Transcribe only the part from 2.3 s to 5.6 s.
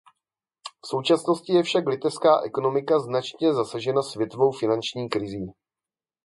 ekonomika značně zasažena světovou finanční krizí.